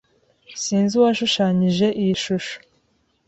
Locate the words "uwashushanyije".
0.99-1.87